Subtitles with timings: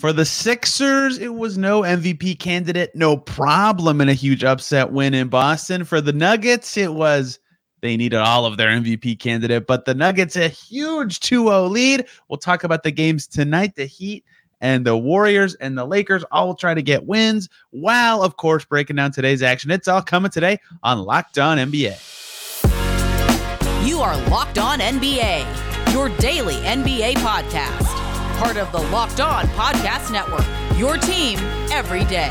[0.00, 5.12] For the Sixers, it was no MVP candidate, no problem in a huge upset win
[5.12, 5.84] in Boston.
[5.84, 7.38] For the Nuggets, it was
[7.82, 12.06] they needed all of their MVP candidate, but the Nuggets a huge 2-0 lead.
[12.30, 13.74] We'll talk about the games tonight.
[13.76, 14.24] The Heat
[14.62, 18.96] and the Warriors and the Lakers all try to get wins, while of course breaking
[18.96, 19.70] down today's action.
[19.70, 21.98] It's all coming today on Locked On NBA.
[23.86, 27.99] You are Locked On NBA, your daily NBA podcast
[28.40, 30.46] part of the Locked On Podcast Network.
[30.78, 31.38] Your team
[31.70, 32.30] every day.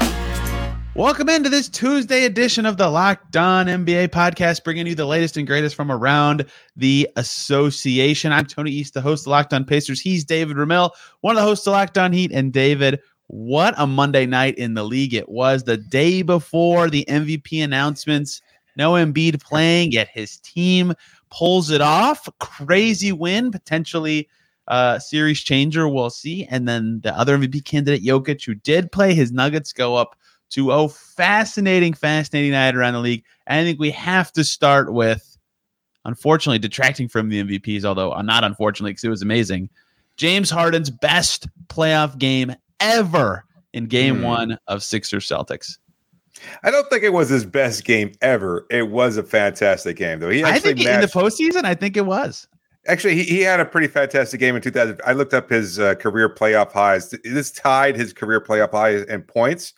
[0.96, 5.38] Welcome into this Tuesday edition of the Locked On NBA podcast, bringing you the latest
[5.38, 8.32] and greatest from around the association.
[8.32, 10.02] I'm Tony East, the host of Locked On Pacers.
[10.02, 10.90] He's David Ramil,
[11.22, 12.32] one of the hosts of Locked On Heat.
[12.32, 15.66] And David, what a Monday night in the league it was.
[15.66, 18.42] The day before the MVP announcements,
[18.76, 20.96] no Embiid playing, yet his team
[21.30, 22.28] pulls it off.
[22.40, 24.28] Crazy win, potentially
[24.70, 25.90] uh, series changer.
[25.90, 26.46] We'll see.
[26.46, 30.16] And then the other MVP candidate, Jokic, who did play his Nuggets, go up
[30.52, 33.24] to oh, fascinating, fascinating night around the league.
[33.48, 35.38] And I think we have to start with,
[36.06, 39.70] unfortunately, detracting from the MVPs, although uh, not unfortunately, because it was amazing.
[40.18, 44.24] James Harden's best playoff game ever in game mm.
[44.24, 45.78] one of Sixers Celtics.
[46.64, 48.66] I don't think it was his best game ever.
[48.70, 50.30] It was a fantastic game, though.
[50.30, 52.48] He I think matched- in the postseason, I think it was.
[52.90, 55.00] Actually, he, he had a pretty fantastic game in 2000.
[55.06, 57.14] I looked up his uh, career playoff highs.
[57.24, 59.74] This tied his career playoff highs in points.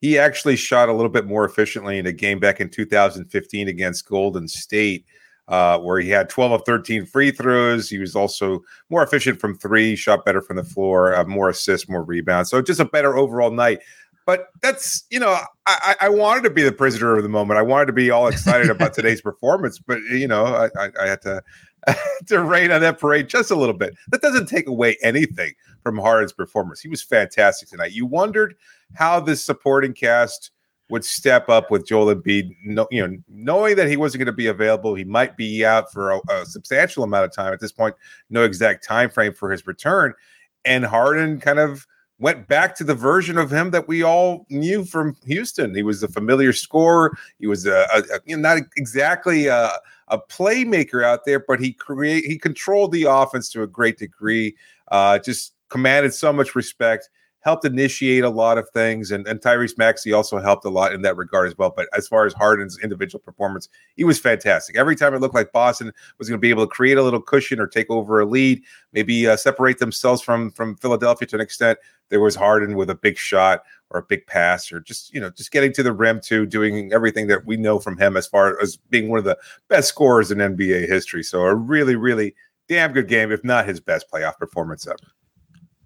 [0.00, 4.08] He actually shot a little bit more efficiently in a game back in 2015 against
[4.08, 5.04] Golden State,
[5.48, 7.90] uh, where he had 12 of 13 free throws.
[7.90, 11.88] He was also more efficient from three, shot better from the floor, uh, more assists,
[11.88, 12.48] more rebounds.
[12.48, 13.80] So just a better overall night.
[14.24, 17.58] But that's you know, I, I wanted to be the prisoner of the moment.
[17.58, 21.06] I wanted to be all excited about today's performance, but you know, I, I, I
[21.08, 21.42] had to
[22.26, 23.94] to rain on that parade just a little bit.
[24.08, 25.52] That doesn't take away anything
[25.82, 26.80] from Harden's performance.
[26.80, 27.92] He was fantastic tonight.
[27.92, 28.54] You wondered
[28.94, 30.50] how this supporting cast
[30.90, 34.32] would step up with Joel Embiid, no, you know, knowing that he wasn't going to
[34.32, 34.94] be available.
[34.94, 37.94] He might be out for a, a, substantial amount of time at this point.
[38.28, 40.12] No exact time frame for his return,
[40.64, 41.86] and Harden kind of
[42.18, 45.74] went back to the version of him that we all knew from Houston.
[45.74, 47.16] He was a familiar scorer.
[47.40, 49.72] He was a, a, a you know, not exactly a,
[50.12, 54.54] a playmaker out there, but he create he controlled the offense to a great degree.
[54.88, 57.08] Uh, just commanded so much respect
[57.42, 61.02] helped initiate a lot of things, and, and Tyrese Maxey also helped a lot in
[61.02, 61.72] that regard as well.
[61.76, 64.76] But as far as Harden's individual performance, he was fantastic.
[64.76, 67.20] Every time it looked like Boston was going to be able to create a little
[67.20, 68.62] cushion or take over a lead,
[68.92, 71.78] maybe uh, separate themselves from from Philadelphia to an extent,
[72.10, 75.30] there was Harden with a big shot or a big pass or just you know
[75.30, 78.60] just getting to the rim too, doing everything that we know from him as far
[78.60, 79.38] as being one of the
[79.68, 81.22] best scorers in NBA history.
[81.22, 82.34] So a really really
[82.68, 84.96] damn good game, if not his best playoff performance ever.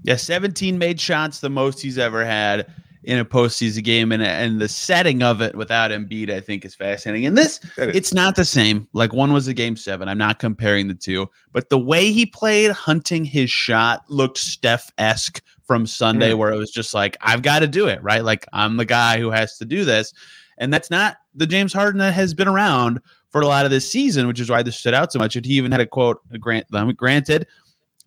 [0.03, 2.71] Yeah, 17 made shots, the most he's ever had
[3.03, 6.75] in a postseason game, and and the setting of it without Embiid, I think, is
[6.75, 7.25] fascinating.
[7.25, 8.89] And this, it's not the same.
[8.93, 10.09] Like one was a game seven.
[10.09, 14.91] I'm not comparing the two, but the way he played, hunting his shot, looked Steph
[14.99, 16.39] esque from Sunday, mm.
[16.39, 18.25] where it was just like, I've got to do it, right?
[18.25, 20.13] Like I'm the guy who has to do this,
[20.59, 23.01] and that's not the James Harden that has been around
[23.31, 25.37] for a lot of this season, which is why this stood out so much.
[25.37, 26.67] And he even had a quote, grant,
[26.97, 27.47] granted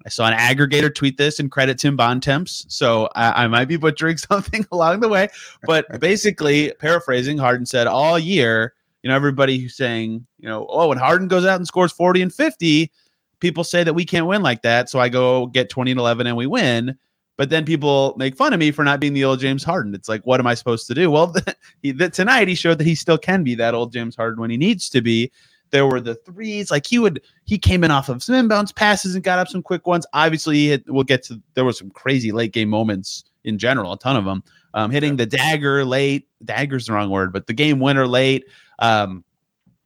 [0.06, 3.78] I saw an aggregator tweet this and credit Tim Bontemps, so I, I, might be
[3.78, 5.28] butchering something along the way.
[5.64, 10.90] But basically, paraphrasing, Harden said all year, you know, everybody who's saying, you know, oh,
[10.90, 12.92] when Harden goes out and scores 40 and 50,
[13.40, 14.90] people say that we can't win like that.
[14.90, 16.98] So I go get 20 and 11 and we win.
[17.40, 19.96] But then people make fun of me for not being the old James Harden.
[19.96, 21.10] It's like, what am I supposed to do?
[21.10, 21.34] Well,
[21.82, 24.58] he, tonight he showed that he still can be that old James Harden when he
[24.58, 25.32] needs to be.
[25.70, 26.70] There were the threes.
[26.70, 29.64] Like he would, he came in off of some inbounds passes and got up some
[29.64, 30.06] quick ones.
[30.12, 31.42] Obviously, he hit, we'll get to.
[31.54, 34.44] There were some crazy late game moments in general, a ton of them.
[34.74, 36.28] Um, hitting the dagger late.
[36.44, 38.44] Dagger's the wrong word, but the game winner late.
[38.80, 39.24] Um,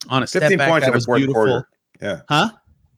[0.09, 1.33] on a step back, points that was beautiful.
[1.33, 1.69] Quarter.
[2.01, 2.21] Yeah.
[2.27, 2.49] Huh?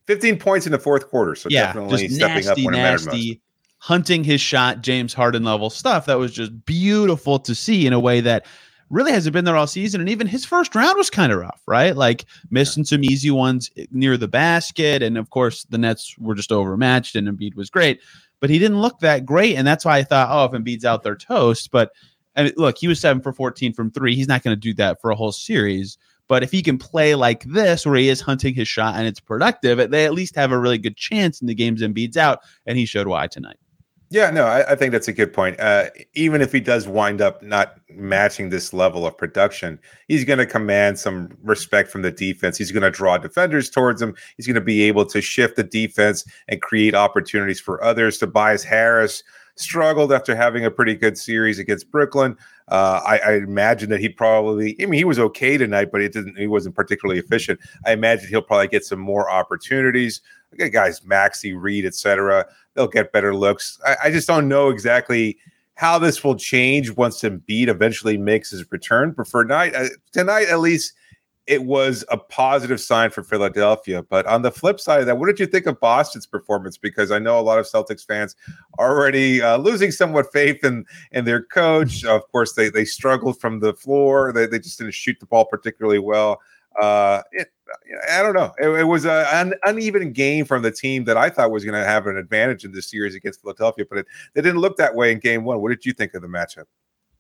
[0.07, 1.35] 15 points in the fourth quarter.
[1.35, 3.39] So yeah, definitely stepping nasty, up when it mattered most.
[3.85, 7.99] Hunting his shot, James Harden level stuff that was just beautiful to see in a
[7.99, 8.47] way that
[8.89, 10.01] really hasn't been there all season.
[10.01, 11.95] And even his first round was kind of rough, right?
[11.95, 15.03] Like missing some easy ones near the basket.
[15.03, 18.01] And of course, the Nets were just overmatched and Embiid was great,
[18.39, 19.55] but he didn't look that great.
[19.55, 21.69] And that's why I thought, oh, if Embiid's out there toast.
[21.69, 21.91] But
[22.35, 24.15] I mean, look, he was seven for 14 from three.
[24.15, 25.99] He's not going to do that for a whole series.
[26.27, 29.19] But if he can play like this, where he is hunting his shot and it's
[29.19, 32.39] productive, they at least have a really good chance in the games Embiid's out.
[32.65, 33.57] And he showed why tonight.
[34.15, 35.59] Yeah, no, I, I, think that's a good point.
[35.59, 39.77] Uh, even if he does wind up not matching this level of production,
[40.07, 42.57] he's going to command some respect from the defense.
[42.57, 44.15] He's going to draw defenders towards him.
[44.37, 48.17] He's going to be able to shift the defense and create opportunities for others.
[48.17, 49.21] Tobias Harris
[49.55, 52.37] struggled after having a pretty good series against Brooklyn.
[52.69, 56.13] Uh, I, I, imagine that he probably, I mean, he was okay tonight, but it
[56.13, 57.59] didn't, he wasn't particularly efficient.
[57.85, 60.21] I imagine he'll probably get some more opportunities.
[60.53, 62.47] Okay, guys, Maxey, Reed, etc.
[62.75, 63.79] They'll get better looks.
[63.85, 65.37] I, I, just don't know exactly
[65.75, 69.13] how this will change once Embiid eventually makes his return.
[69.15, 70.93] But for night, uh, tonight, at least,
[71.47, 74.01] it was a positive sign for Philadelphia.
[74.01, 76.77] But on the flip side of that, what did you think of Boston's performance?
[76.77, 78.35] Because I know a lot of Celtics fans
[78.79, 82.03] already uh, losing somewhat faith in in their coach.
[82.03, 84.33] Of course, they they struggled from the floor.
[84.33, 86.41] They they just didn't shoot the ball particularly well.
[86.81, 87.49] Uh, it,
[88.11, 88.53] I don't know.
[88.59, 91.79] It, it was a, an uneven game from the team that I thought was going
[91.79, 94.95] to have an advantage in this series against Philadelphia, but it, it didn't look that
[94.95, 95.61] way in game one.
[95.61, 96.65] What did you think of the matchup?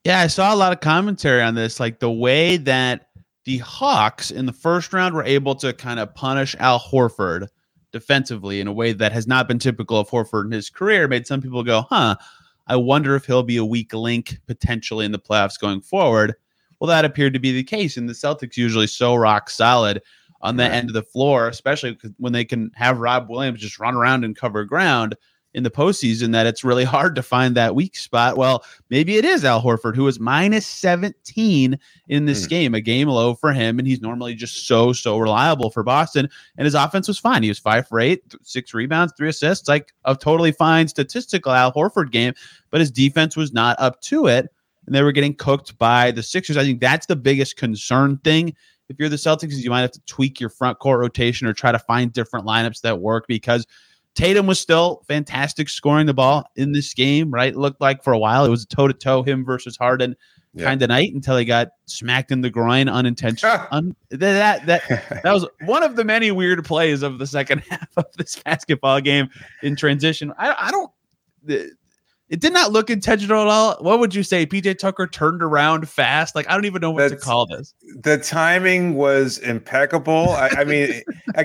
[0.03, 3.07] Yeah, I saw a lot of commentary on this, like the way that
[3.45, 7.47] the Hawks in the first round were able to kind of punish Al Horford
[7.91, 11.25] defensively in a way that has not been typical of Horford in his career, made
[11.25, 12.15] some people go, huh,
[12.67, 16.35] I wonder if he'll be a weak link potentially in the playoffs going forward.
[16.79, 17.95] Well, that appeared to be the case.
[17.97, 20.01] And the Celtics usually so rock solid
[20.41, 20.77] on that right.
[20.77, 24.35] end of the floor, especially when they can have Rob Williams just run around and
[24.35, 25.15] cover ground
[25.55, 28.37] in the postseason that it's really hard to find that weak spot.
[28.37, 31.79] Well, maybe it is Al Horford, who was minus 17
[32.09, 32.49] in this mm.
[32.49, 33.79] game, a game low for him.
[33.79, 36.29] And he's normally just so, so reliable for Boston.
[36.57, 37.41] And his offense was fine.
[37.41, 41.71] He was five for eight, six rebounds, three assists, like a totally fine statistical Al
[41.71, 42.33] Horford game.
[42.69, 44.49] But his defense was not up to it.
[44.85, 46.57] And they were getting cooked by the Sixers.
[46.57, 48.53] I think that's the biggest concern thing
[48.89, 51.53] if you're the Celtics is you might have to tweak your front court rotation or
[51.53, 53.65] try to find different lineups that work because
[54.15, 57.53] Tatum was still fantastic scoring the ball in this game, right?
[57.53, 60.15] It looked like for a while it was toe to toe him versus Harden
[60.55, 60.65] yeah.
[60.65, 63.59] kind of night until he got smacked in the groin unintentionally.
[63.71, 64.87] Un- that that
[65.23, 69.01] that was one of the many weird plays of the second half of this basketball
[69.01, 69.29] game
[69.61, 70.33] in transition.
[70.37, 70.91] I, I don't.
[71.43, 71.71] The,
[72.27, 73.77] it did not look intentional at all.
[73.81, 74.47] What would you say?
[74.47, 76.33] PJ Tucker turned around fast.
[76.33, 77.75] Like I don't even know what That's, to call this.
[78.01, 80.29] The timing was impeccable.
[80.31, 81.03] I, I mean,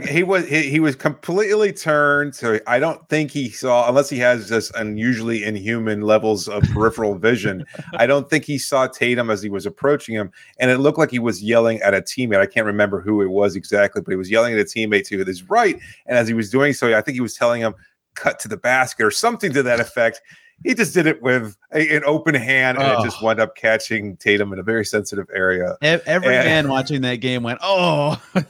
[0.09, 2.35] he was he, he, was completely turned.
[2.35, 7.15] So I don't think he saw, unless he has just unusually inhuman levels of peripheral
[7.19, 7.67] vision.
[7.95, 11.11] I don't think he saw Tatum as he was approaching him, and it looked like
[11.11, 12.39] he was yelling at a teammate.
[12.39, 15.23] I can't remember who it was exactly, but he was yelling at a teammate to
[15.23, 17.75] his right, and as he was doing so, I think he was telling him
[18.15, 20.21] cut to the basket or something to that effect
[20.63, 23.01] he just did it with a, an open hand and oh.
[23.01, 25.77] it just wound up catching Tatum in a very sensitive area.
[25.81, 28.41] Every and, man watching that game went, "Oh!" I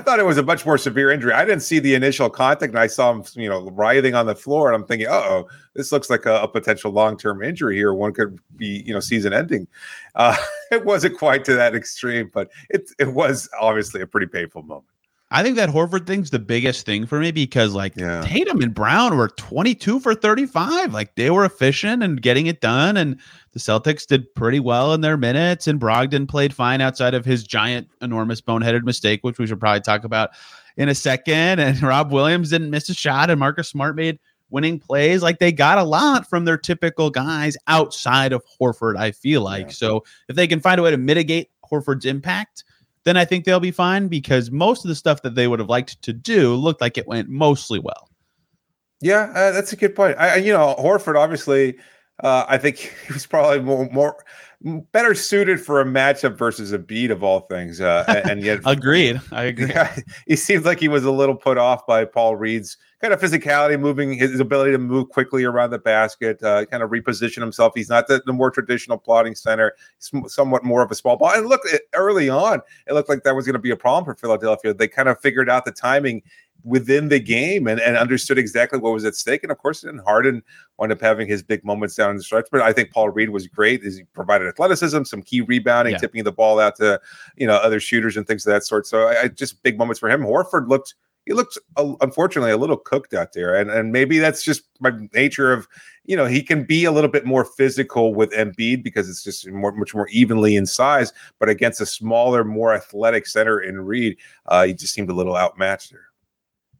[0.00, 1.32] thought it was a much more severe injury.
[1.32, 4.34] I didn't see the initial contact, and I saw him, you know, writhing on the
[4.34, 7.92] floor, and I'm thinking, "Oh, this looks like a, a potential long term injury here.
[7.92, 9.66] One could be, you know, season ending."
[10.14, 10.36] Uh,
[10.70, 14.86] it wasn't quite to that extreme, but it it was obviously a pretty painful moment.
[15.32, 18.22] I think that Horford thing's the biggest thing for me because like yeah.
[18.22, 20.92] Tatum and Brown were 22 for 35.
[20.92, 22.96] Like they were efficient and getting it done.
[22.96, 23.20] And
[23.52, 25.68] the Celtics did pretty well in their minutes.
[25.68, 29.82] And Brogdon played fine outside of his giant, enormous boneheaded mistake, which we should probably
[29.82, 30.30] talk about
[30.76, 31.60] in a second.
[31.60, 33.30] And Rob Williams didn't miss a shot.
[33.30, 34.18] And Marcus Smart made
[34.50, 35.22] winning plays.
[35.22, 39.68] Like they got a lot from their typical guys outside of Horford, I feel like.
[39.68, 39.74] Yeah.
[39.74, 42.64] So if they can find a way to mitigate Horford's impact,
[43.04, 45.68] then I think they'll be fine because most of the stuff that they would have
[45.68, 48.10] liked to do looked like it went mostly well.
[49.00, 50.18] Yeah, uh, that's a good point.
[50.18, 51.78] I, you know, Horford obviously,
[52.22, 52.76] uh, I think
[53.06, 54.24] he was probably more, more
[54.92, 57.80] better suited for a matchup versus Embiid of all things.
[57.80, 59.20] Uh, and yet, agreed.
[59.32, 59.68] I agree.
[59.74, 63.20] Yeah, he seems like he was a little put off by Paul Reed's kind of
[63.20, 67.72] physicality, moving his ability to move quickly around the basket, uh, kind of reposition himself.
[67.74, 71.32] He's not the, the more traditional plotting center, He's somewhat more of a small ball.
[71.32, 71.62] And look,
[71.94, 74.74] early on, it looked like that was going to be a problem for Philadelphia.
[74.74, 76.22] They kind of figured out the timing
[76.62, 79.42] within the game and, and understood exactly what was at stake.
[79.42, 80.42] And of course, then Harden
[80.78, 82.48] wound up having his big moments down in the stretch.
[82.52, 83.82] But I think Paul Reed was great.
[83.82, 85.98] He provided athleticism, some key rebounding, yeah.
[85.98, 87.00] tipping the ball out to
[87.36, 88.86] you know other shooters and things of that sort.
[88.86, 90.22] So I, I just big moments for him.
[90.22, 90.94] Horford looked
[91.30, 95.52] he looked unfortunately a little cooked out there, and and maybe that's just my nature
[95.52, 95.68] of
[96.04, 99.48] you know he can be a little bit more physical with Embiid because it's just
[99.48, 104.16] more much more evenly in size, but against a smaller, more athletic center in Reed,
[104.46, 106.06] uh, he just seemed a little outmatched there.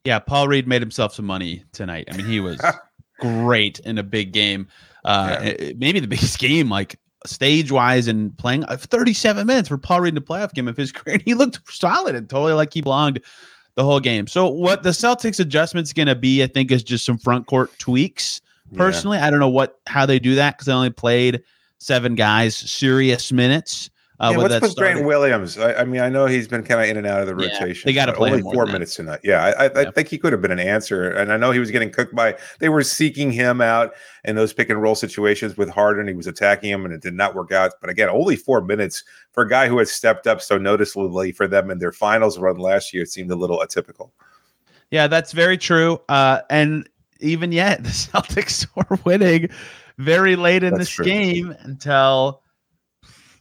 [0.04, 2.08] Yeah, Paul Reed made himself some money tonight.
[2.10, 2.60] I mean, he was
[3.20, 4.66] great in a big game.
[5.04, 5.72] Uh, yeah.
[5.76, 10.10] Maybe the biggest game, like stage wise and playing uh, 37 minutes for Paul Reed
[10.10, 11.14] in the playoff game of his career.
[11.14, 13.20] And he looked solid and totally like he belonged
[13.74, 14.26] the whole game.
[14.26, 17.70] So what the Celtics adjustment's going to be, I think, is just some front court
[17.78, 18.40] tweaks.
[18.76, 19.26] Personally, yeah.
[19.26, 21.42] I don't know what how they do that because they only played
[21.78, 23.90] seven guys serious minutes.
[24.20, 25.56] Uh, yeah, what's with Grant Williams?
[25.56, 27.88] I, I, mean, I know he's been kind of in and out of the rotation.
[27.88, 29.20] they got to play only four minutes tonight.
[29.24, 31.58] Yeah, I, I, I, think he could have been an answer, and I know he
[31.58, 32.36] was getting cooked by.
[32.58, 36.06] They were seeking him out in those pick and roll situations with Harden.
[36.06, 37.72] He was attacking him, and it did not work out.
[37.80, 41.48] But again, only four minutes for a guy who has stepped up so noticeably for
[41.48, 43.04] them in their finals run last year.
[43.04, 44.10] It seemed a little atypical.
[44.90, 45.98] Yeah, that's very true.
[46.10, 46.86] Uh, and
[47.20, 49.48] even yet, the Celtics were winning
[49.96, 51.06] very late in that's this true.
[51.06, 52.42] game until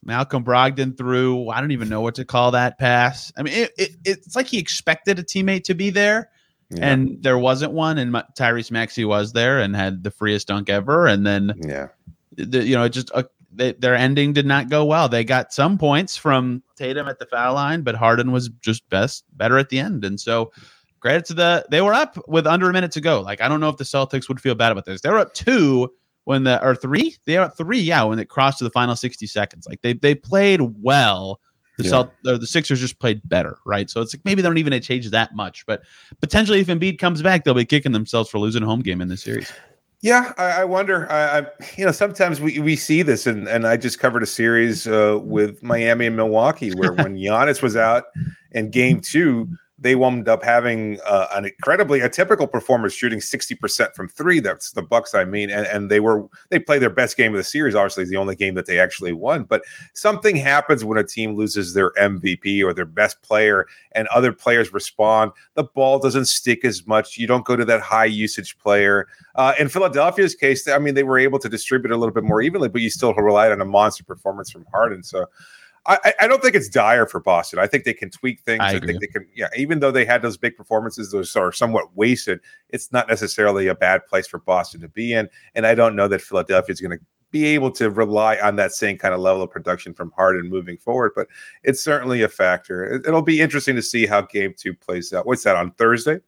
[0.03, 3.31] Malcolm Brogdon threw, I don't even know what to call that pass.
[3.37, 6.29] I mean, it, it, it's like he expected a teammate to be there,
[6.69, 6.91] yeah.
[6.91, 7.97] and there wasn't one.
[7.97, 11.05] And Tyrese Maxey was there and had the freest dunk ever.
[11.05, 11.87] And then, yeah,
[12.35, 15.09] the, you know, just uh, they, their ending did not go well.
[15.09, 19.25] They got some points from Tatum at the foul line, but Harden was just best,
[19.35, 20.05] better at the end.
[20.05, 20.51] And so,
[20.99, 23.21] credit to the they were up with under a minute to go.
[23.21, 25.01] Like I don't know if the Celtics would feel bad about this.
[25.01, 25.91] They were up two
[26.29, 27.15] when the or three?
[27.25, 29.65] They are three yeah when it crossed to the final 60 seconds.
[29.67, 31.39] Like they they played well.
[31.77, 31.89] The yeah.
[31.91, 33.89] Celt, the Sixers just played better right?
[33.89, 35.81] So it's like maybe they don't even change that much but
[36.19, 39.07] potentially if Embiid comes back they'll be kicking themselves for losing a home game in
[39.07, 39.49] this series.
[40.01, 41.11] Yeah, I, I wonder.
[41.11, 41.45] I, I,
[41.77, 45.19] you know, sometimes we, we see this, and, and I just covered a series uh,
[45.21, 48.05] with Miami and Milwaukee where when Giannis was out
[48.51, 49.49] in Game Two,
[49.81, 54.71] they wound up having uh, an incredibly a typical performance shooting 60% from three that's
[54.71, 57.43] the bucks i mean and, and they were they played their best game of the
[57.43, 61.35] series obviously the only game that they actually won but something happens when a team
[61.35, 66.65] loses their mvp or their best player and other players respond the ball doesn't stick
[66.65, 69.07] as much you don't go to that high usage player.
[69.35, 72.41] Uh, in philadelphia's case i mean they were able to distribute a little bit more
[72.41, 75.25] evenly but you still relied on a monster performance from harden so
[75.89, 77.57] I, I don't think it's dire for Boston.
[77.57, 78.59] I think they can tweak things.
[78.61, 79.47] I, I think they can, yeah.
[79.57, 82.39] Even though they had those big performances, those are somewhat wasted.
[82.69, 86.07] It's not necessarily a bad place for Boston to be in, and I don't know
[86.07, 89.41] that Philadelphia is going to be able to rely on that same kind of level
[89.41, 91.11] of production from Harden moving forward.
[91.15, 91.27] But
[91.63, 93.01] it's certainly a factor.
[93.05, 95.25] It, will be interesting to see how Game Two plays out.
[95.25, 96.19] What's that on Thursday?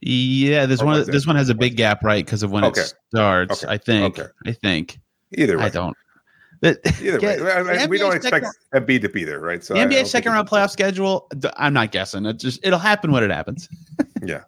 [0.00, 1.10] Yeah, this or one.
[1.10, 2.24] This one has a big gap, right?
[2.24, 2.82] Because of when okay.
[2.82, 3.64] it starts.
[3.64, 3.72] Okay.
[3.72, 4.18] I think.
[4.18, 4.28] Okay.
[4.46, 5.00] I think.
[5.32, 5.64] Either way.
[5.64, 5.96] I don't.
[7.02, 9.64] Either way, I mean, we don't expect Embiid to be there, right?
[9.64, 11.28] So the NBA second round playoff schedule.
[11.56, 12.24] I'm not guessing.
[12.24, 13.68] It just it'll happen when it happens.
[14.22, 14.44] yeah,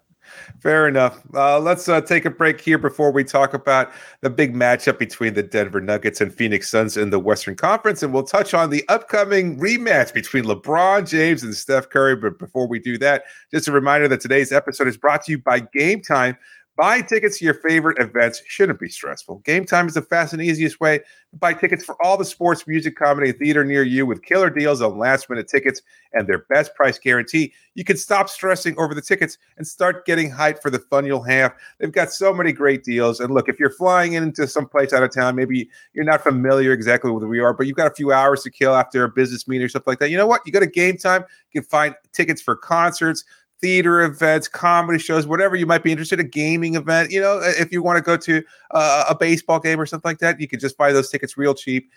[0.61, 1.21] fair enough.
[1.35, 3.90] Uh, let's uh, take a break here before we talk about
[4.21, 8.14] the big matchup between the Denver Nuggets and Phoenix Suns in the Western Conference, and
[8.14, 12.14] we'll touch on the upcoming rematch between LeBron James and Steph Curry.
[12.14, 15.38] But before we do that, just a reminder that today's episode is brought to you
[15.38, 16.37] by Gametime.
[16.76, 19.43] Buying tickets to your favorite events shouldn't be stressful.
[19.45, 22.97] Gametime is the fast and easiest way to buy tickets for all the sports, music,
[22.97, 25.83] comedy, and theater near you with killer deals on last minute tickets
[26.14, 27.52] and their best price guarantee.
[27.75, 31.23] You can stop stressing over the tickets and start getting hyped for the fun you'll
[31.23, 31.54] have.
[31.78, 33.21] They've got so many great deals.
[33.21, 36.73] And look, if you're flying into some place out of town, maybe you're not familiar
[36.73, 39.09] exactly with where we are, but you've got a few hours to kill after a
[39.09, 40.11] business meeting or something like that.
[40.11, 40.40] You know what?
[40.45, 43.23] You go to Gametime, you can find tickets for concerts
[43.64, 47.11] theater events, comedy shows, whatever you might be interested, a gaming event.
[47.11, 48.42] You know, if you want to go to
[48.73, 51.54] uh, a baseball game or something like that, you can just buy those tickets real
[51.54, 51.90] cheap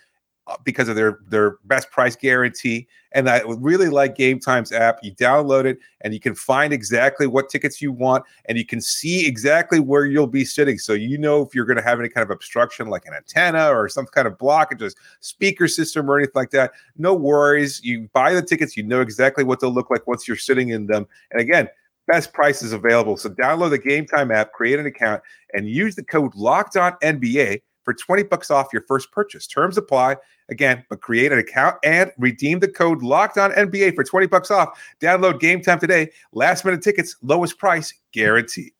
[0.48, 2.88] Uh, because of their their best price guarantee.
[3.12, 5.00] And I really like Gametime's app.
[5.04, 8.80] You download it and you can find exactly what tickets you want and you can
[8.80, 10.77] see exactly where you'll be sitting.
[10.77, 13.68] So you know if you're going to have any kind of obstruction like an antenna
[13.68, 16.72] or some kind of blockage, speaker system or anything like that.
[16.98, 17.84] No worries.
[17.84, 20.88] You buy the tickets, you know exactly what they'll look like once you're sitting in
[20.88, 21.08] them.
[21.32, 21.68] And again,
[22.08, 23.18] best prices available.
[23.18, 25.22] So download the Gametime app, create an account,
[25.54, 29.48] and use the code Locked On NBA for 20 bucks off your first purchase.
[29.48, 30.17] Terms apply.
[30.50, 34.51] Again, but create an account and redeem the code locked on NBA for 20 bucks
[34.51, 34.77] off.
[35.00, 36.10] Download Gametime today.
[36.34, 38.74] Last minute tickets, lowest price guaranteed.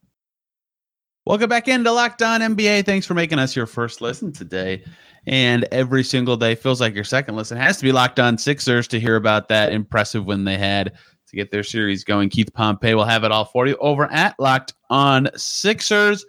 [1.26, 2.86] Welcome back into Locked On NBA.
[2.86, 4.84] Thanks for making us your first listen today.
[5.26, 7.58] And every single day feels like your second listen.
[7.58, 10.92] It has to be Locked On Sixers to hear about that impressive win they had
[11.30, 12.28] to get their series going.
[12.28, 16.26] Keith Pompey will have it all for you over at Locked On Sixers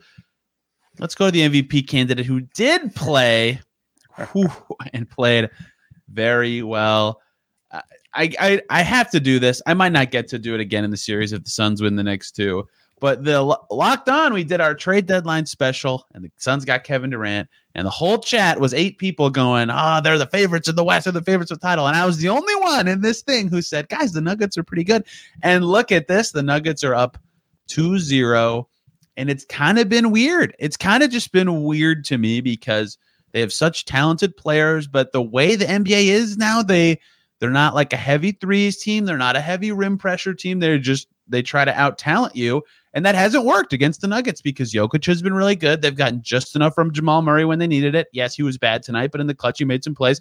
[0.99, 3.61] let's go to the MVP candidate who did play
[4.33, 4.50] whew,
[4.93, 5.50] and played
[6.11, 7.21] very well.
[8.14, 9.61] I, I I have to do this.
[9.67, 11.97] I might not get to do it again in the series if the Suns win
[11.97, 12.67] the next two.
[13.00, 17.11] But the locked on, we did our trade deadline special, and the Suns got Kevin
[17.11, 20.75] Durant, and the whole chat was eight people going, "Ah, oh, they're the favorites in
[20.75, 23.23] the West, they're the favorites of title." And I was the only one in this
[23.23, 25.05] thing who said, "Guys, the Nuggets are pretty good."
[25.43, 27.19] And look at this, the Nuggets are up
[27.69, 28.67] 2-0
[29.19, 30.55] and it's kind of been weird.
[30.61, 32.97] It's kind of just been weird to me because
[33.33, 37.01] they have such talented players, but the way the NBA is now, they
[37.41, 39.05] they're not like a heavy threes team.
[39.05, 40.61] They're not a heavy rim pressure team.
[40.61, 42.63] They're just they try to out talent you,
[42.95, 45.83] and that hasn't worked against the Nuggets because Jokic has been really good.
[45.83, 48.07] They've gotten just enough from Jamal Murray when they needed it.
[48.13, 50.21] Yes, he was bad tonight, but in the clutch, he made some plays.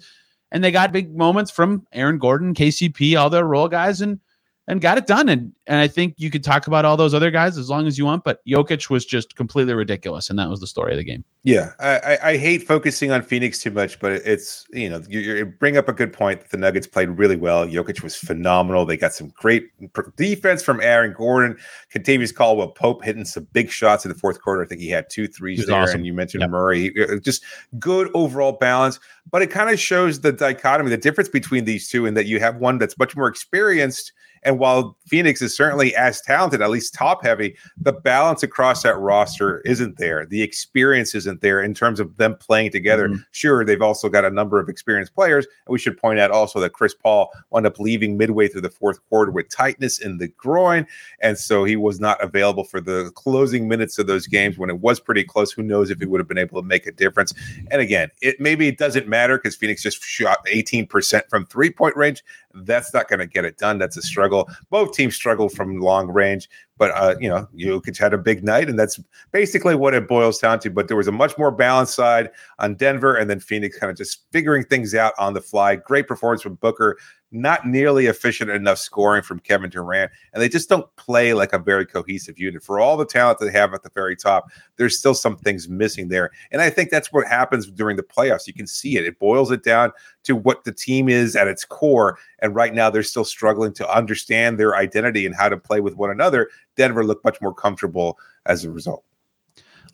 [0.50, 4.18] and they got big moments from Aaron Gordon, KCP, all their role guys, and
[4.68, 5.28] and got it done.
[5.28, 7.98] And and I think you could talk about all those other guys as long as
[7.98, 11.04] you want, but Jokic was just completely ridiculous, and that was the story of the
[11.04, 11.24] game.
[11.42, 15.46] Yeah, I, I hate focusing on Phoenix too much, but it's you know you, you
[15.46, 17.66] bring up a good point that the Nuggets played really well.
[17.66, 18.84] Jokic was phenomenal.
[18.84, 19.68] They got some great
[20.16, 21.56] defense from Aaron Gordon,
[21.92, 24.62] Kentavious Caldwell Pope hitting some big shots in the fourth quarter.
[24.62, 25.96] I think he had two threes there, awesome.
[25.96, 26.50] and you mentioned yep.
[26.50, 26.92] Murray.
[27.00, 27.42] Uh, just
[27.78, 32.04] good overall balance, but it kind of shows the dichotomy, the difference between these two,
[32.04, 36.20] in that you have one that's much more experienced and while Phoenix is certainly as
[36.20, 40.26] talented, at least top heavy, the balance across that roster isn't there.
[40.26, 43.08] The experience isn't there in terms of them playing together.
[43.08, 43.22] Mm-hmm.
[43.32, 45.46] Sure, they've also got a number of experienced players.
[45.66, 48.70] And we should point out also that Chris Paul wound up leaving midway through the
[48.70, 50.86] fourth quarter with tightness in the groin.
[51.20, 54.80] And so he was not available for the closing minutes of those games when it
[54.80, 55.52] was pretty close.
[55.52, 57.32] Who knows if he would have been able to make a difference?
[57.70, 61.96] And again, it maybe it doesn't matter because Phoenix just shot 18% from three point
[61.96, 62.22] range.
[62.54, 63.78] That's not going to get it done.
[63.78, 64.48] That's a struggle.
[64.70, 68.68] Both teams struggle from long range, but uh, you know, Jokic had a big night,
[68.68, 69.00] and that's
[69.32, 70.70] basically what it boils down to.
[70.70, 73.96] But there was a much more balanced side on Denver, and then Phoenix kind of
[73.96, 75.76] just figuring things out on the fly.
[75.76, 76.98] Great performance from Booker
[77.30, 81.58] not nearly efficient enough scoring from Kevin Durant, and they just don't play like a
[81.58, 82.62] very cohesive unit.
[82.62, 86.08] For all the talent they have at the very top, there's still some things missing
[86.08, 86.30] there.
[86.50, 88.46] And I think that's what happens during the playoffs.
[88.46, 89.04] You can see it.
[89.04, 89.92] It boils it down
[90.24, 92.18] to what the team is at its core.
[92.40, 95.96] And right now, they're still struggling to understand their identity and how to play with
[95.96, 96.48] one another.
[96.76, 99.04] Denver looked much more comfortable as a result.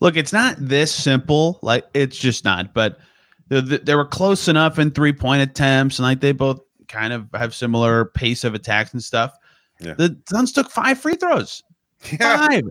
[0.00, 1.58] Look, it's not this simple.
[1.62, 2.74] Like, it's just not.
[2.74, 2.98] But
[3.48, 7.54] they were close enough in three point attempts, and like they both kind of have
[7.54, 9.36] similar pace of attacks and stuff.
[9.80, 9.94] Yeah.
[9.94, 11.62] The Suns took five free throws.
[12.12, 12.46] Yeah.
[12.46, 12.64] Five.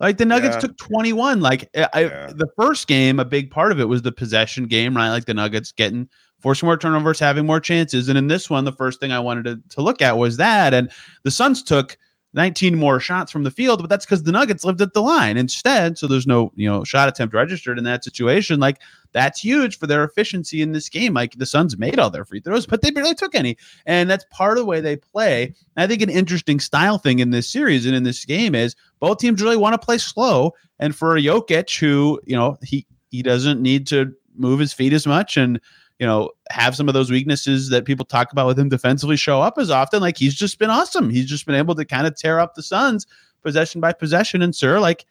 [0.00, 0.60] Like the Nuggets yeah.
[0.60, 1.40] took 21.
[1.40, 2.32] Like I, yeah.
[2.34, 5.10] the first game, a big part of it was the possession game, right?
[5.10, 6.08] Like the Nuggets getting
[6.40, 8.08] forcing more turnovers, having more chances.
[8.08, 10.72] And in this one, the first thing I wanted to, to look at was that.
[10.72, 10.90] And
[11.22, 11.98] the Suns took
[12.32, 15.36] 19 more shots from the field, but that's because the Nuggets lived at the line
[15.36, 15.98] instead.
[15.98, 18.58] So there's no, you know, shot attempt registered in that situation.
[18.58, 18.80] Like
[19.12, 21.14] that's huge for their efficiency in this game.
[21.14, 23.56] Like the Suns made all their free throws, but they barely took any.
[23.86, 25.54] And that's part of the way they play.
[25.76, 28.76] And I think an interesting style thing in this series and in this game is
[29.00, 30.54] both teams really want to play slow.
[30.78, 35.06] And for Jokic who, you know, he he doesn't need to move his feet as
[35.06, 35.60] much and
[35.98, 39.42] you know, have some of those weaknesses that people talk about with him defensively show
[39.42, 40.00] up as often.
[40.00, 41.10] Like he's just been awesome.
[41.10, 43.06] He's just been able to kind of tear up the Suns
[43.42, 44.40] possession by possession.
[44.40, 45.04] And sir, like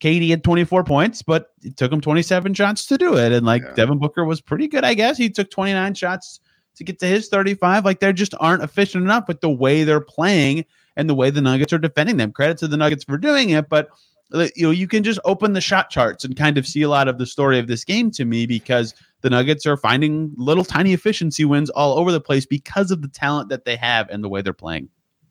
[0.00, 3.32] KD had 24 points, but it took him 27 shots to do it.
[3.32, 3.74] And like yeah.
[3.74, 5.16] Devin Booker was pretty good, I guess.
[5.16, 6.40] He took 29 shots
[6.76, 7.84] to get to his 35.
[7.84, 10.64] Like they just aren't efficient enough with the way they're playing
[10.96, 12.32] and the way the Nuggets are defending them.
[12.32, 13.90] Credit to the Nuggets for doing it, but
[14.32, 17.08] you know, you can just open the shot charts and kind of see a lot
[17.08, 20.92] of the story of this game to me because the Nuggets are finding little tiny
[20.92, 24.28] efficiency wins all over the place because of the talent that they have and the
[24.28, 24.88] way they're playing.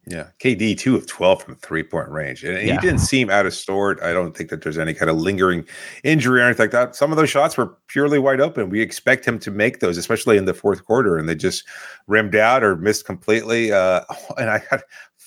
[0.08, 2.74] Yeah, KD two of twelve from three point range, and yeah.
[2.74, 4.02] he didn't seem out of sort.
[4.02, 5.64] I don't think that there's any kind of lingering
[6.04, 6.96] injury or anything like that.
[6.96, 8.70] Some of those shots were purely wide open.
[8.70, 11.66] We expect him to make those, especially in the fourth quarter, and they just
[12.08, 13.72] rimmed out or missed completely.
[13.72, 14.02] Uh,
[14.40, 14.82] and I had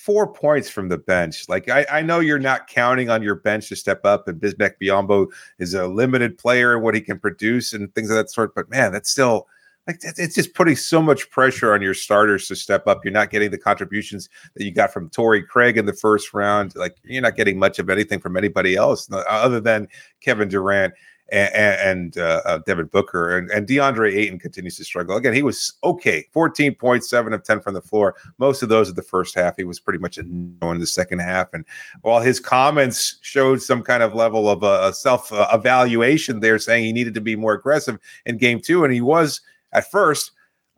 [0.05, 1.49] four points from the bench.
[1.49, 4.73] Like I, I know you're not counting on your bench to step up, and Bismack
[4.81, 8.53] Biyombo is a limited player and what he can produce and things of that sort.
[8.53, 9.47] But man, that's still
[9.87, 13.05] like it's just putting so much pressure on your starters to step up.
[13.05, 16.75] You're not getting the contributions that you got from Torrey Craig in the first round.
[16.75, 19.87] Like you're not getting much of anything from anybody else other than
[20.21, 20.93] Kevin Durant
[21.31, 25.17] and, and uh, uh, Devin Booker and, and DeAndre Ayton continues to struggle.
[25.17, 28.15] Again, he was okay, 14 points, seven of 10 from the floor.
[28.37, 29.55] Most of those in the first half.
[29.57, 31.53] He was pretty much in the second half.
[31.53, 31.65] And
[32.01, 36.93] while his comments showed some kind of level of uh, self evaluation there, saying he
[36.93, 39.41] needed to be more aggressive in game two, and he was
[39.75, 40.31] at first.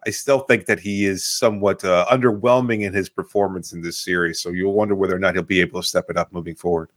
[0.06, 4.40] I still think that he is somewhat uh, underwhelming in his performance in this series.
[4.40, 6.90] So you'll wonder whether or not he'll be able to step it up moving forward.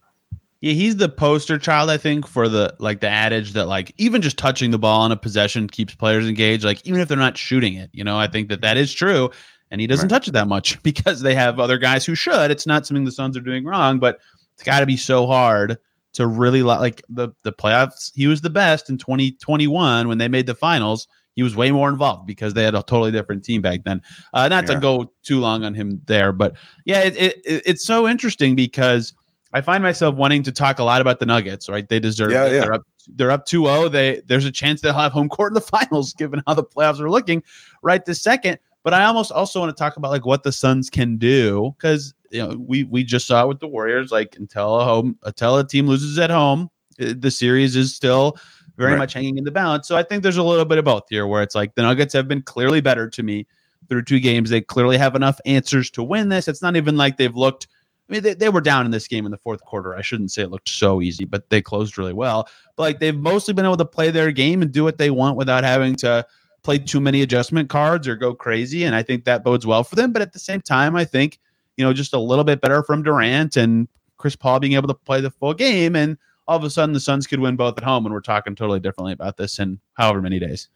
[0.61, 4.21] Yeah, he's the poster child, I think, for the like the adage that like even
[4.21, 6.65] just touching the ball on a possession keeps players engaged.
[6.65, 9.31] Like even if they're not shooting it, you know, I think that that is true.
[9.71, 10.17] And he doesn't right.
[10.17, 12.51] touch it that much because they have other guys who should.
[12.51, 14.21] It's not something the Suns are doing wrong, but
[14.55, 15.79] it's got to be so hard
[16.13, 18.13] to really like the the playoffs.
[18.15, 21.09] He was the best in 2021 when they made the finals.
[21.37, 24.03] He was way more involved because they had a totally different team back then.
[24.35, 24.75] Uh, not yeah.
[24.75, 29.14] to go too long on him there, but yeah, it, it, it's so interesting because
[29.53, 31.88] I find myself wanting to talk a lot about the Nuggets, right?
[31.88, 32.55] They deserve yeah, it.
[32.55, 32.61] Yeah.
[32.61, 32.83] They're up
[33.16, 33.90] they're up 2-0.
[33.90, 37.01] They there's a chance they'll have home court in the finals given how the playoffs
[37.01, 37.43] are looking
[37.83, 38.59] right this second.
[38.83, 42.14] But I almost also want to talk about like what the Suns can do because
[42.31, 44.11] you know we we just saw it with the Warriors.
[44.11, 48.38] Like until a home until a team loses at home, the series is still
[48.81, 48.99] very right.
[48.99, 49.87] much hanging in the balance.
[49.87, 52.14] So I think there's a little bit of both here, where it's like the Nuggets
[52.14, 53.47] have been clearly better to me
[53.88, 54.49] through two games.
[54.49, 56.49] They clearly have enough answers to win this.
[56.49, 57.69] It's not even like they've looked.
[58.09, 59.95] I mean, they, they were down in this game in the fourth quarter.
[59.95, 62.49] I shouldn't say it looked so easy, but they closed really well.
[62.77, 65.37] But like they've mostly been able to play their game and do what they want
[65.37, 66.27] without having to
[66.62, 68.85] play too many adjustment cards or go crazy.
[68.85, 70.12] And I think that bodes well for them.
[70.12, 71.38] But at the same time, I think,
[71.77, 74.95] you know, just a little bit better from Durant and Chris Paul being able to
[74.95, 75.95] play the full game.
[75.95, 76.19] And
[76.51, 78.05] all of a sudden the Suns could win both at home.
[78.05, 80.69] And we're talking totally differently about this in however many days.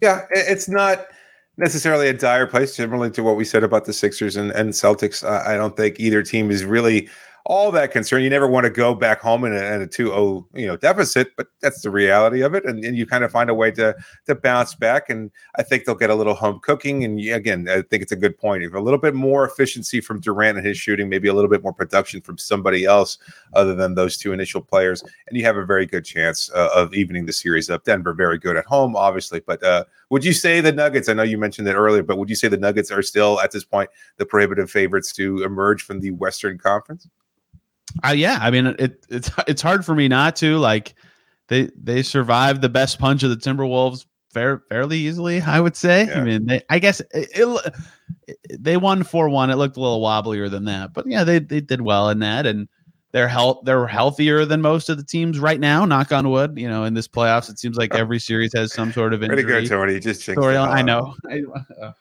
[0.00, 1.06] Yeah, it's not
[1.58, 5.28] necessarily a dire place, similarly to what we said about the Sixers and, and Celtics.
[5.28, 7.10] I don't think either team is really
[7.48, 8.22] all that concerned.
[8.22, 11.34] You never want to go back home in a, in a 2-0, you know, deficit,
[11.34, 12.66] but that's the reality of it.
[12.66, 15.08] And, and you kind of find a way to to bounce back.
[15.08, 17.04] And I think they'll get a little home cooking.
[17.04, 18.62] And again, I think it's a good point.
[18.64, 21.62] If a little bit more efficiency from Durant and his shooting, maybe a little bit
[21.62, 23.16] more production from somebody else
[23.54, 26.92] other than those two initial players, and you have a very good chance uh, of
[26.92, 27.82] evening the series up.
[27.84, 31.08] Denver very good at home, obviously, but uh, would you say the Nuggets?
[31.08, 33.52] I know you mentioned it earlier, but would you say the Nuggets are still at
[33.52, 37.08] this point the prohibitive favorites to emerge from the Western Conference?
[38.04, 40.94] Uh, yeah, I mean it, it's it's hard for me not to like
[41.48, 45.40] they they survived the best punch of the Timberwolves fair, fairly easily.
[45.40, 46.06] I would say.
[46.06, 46.20] Yeah.
[46.20, 47.74] I mean, they I guess it, it,
[48.58, 49.50] they won four one.
[49.50, 52.46] It looked a little wobblier than that, but yeah, they they did well in that,
[52.46, 52.68] and
[53.12, 55.84] they're health they're healthier than most of the teams right now.
[55.84, 56.54] Knock on wood.
[56.56, 59.42] You know, in this playoffs, it seems like every series has some sort of injury.
[59.42, 59.98] Pretty good, Tony.
[59.98, 60.56] Just story.
[60.56, 61.14] I know.
[61.30, 61.42] I,
[61.80, 61.92] uh,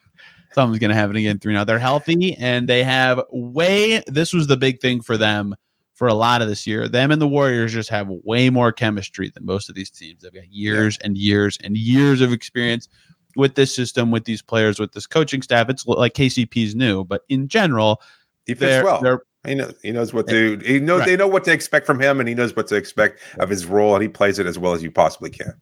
[0.53, 1.63] something's gonna happen again through now.
[1.63, 4.03] They're healthy and they have way.
[4.07, 5.55] This was the big thing for them
[5.97, 6.87] for a lot of this year.
[6.87, 10.21] Them and the Warriors just have way more chemistry than most of these teams.
[10.21, 11.07] They've got years yeah.
[11.07, 12.87] and years and years of experience
[13.35, 15.69] with this system, with these players, with this coaching staff.
[15.69, 18.01] It's like KCP's new, but in general,
[18.45, 19.21] he fits well.
[19.45, 21.05] He knows he knows what to he knows right.
[21.07, 23.65] they know what to expect from him, and he knows what to expect of his
[23.65, 25.53] role, and he plays it as well as you possibly can.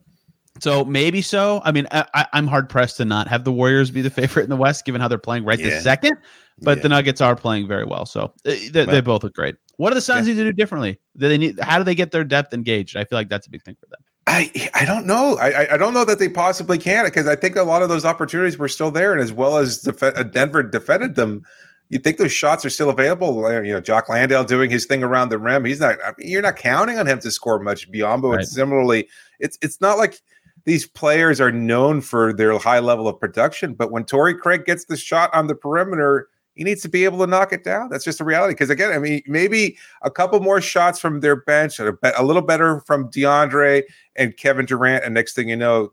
[0.60, 1.62] So maybe so.
[1.64, 4.50] I mean, I, am hard pressed to not have the Warriors be the favorite in
[4.50, 5.70] the West, given how they're playing right yeah.
[5.70, 6.18] this second.
[6.62, 6.84] But yeah.
[6.84, 9.56] the Nuggets are playing very well, so eh, they, they, well, they both look great.
[9.78, 10.34] What do the Suns yeah.
[10.34, 11.00] need to do differently?
[11.18, 11.60] Do they need?
[11.60, 12.96] How do they get their depth engaged?
[12.96, 14.00] I feel like that's a big thing for them.
[14.28, 15.38] I I don't know.
[15.38, 18.06] I I don't know that they possibly can because I think a lot of those
[18.06, 21.44] opportunities were still there, and as well as def- uh, Denver defended them,
[21.90, 23.52] you think those shots are still available.
[23.64, 25.66] You know, Jock Landale doing his thing around the rim.
[25.66, 25.98] He's not.
[26.04, 27.92] I mean, you're not counting on him to score much.
[27.92, 28.40] Biyombo, right.
[28.40, 29.08] and similarly,
[29.40, 30.20] it's it's not like
[30.66, 33.76] these players are known for their high level of production.
[33.76, 37.20] But when Torrey Craig gets the shot on the perimeter, he needs to be able
[37.20, 37.90] to knock it down.
[37.90, 38.54] That's just a reality.
[38.54, 42.42] Because again, I mean, maybe a couple more shots from their bench, a, a little
[42.42, 43.84] better from DeAndre
[44.16, 45.92] and Kevin Durant, and next thing you know,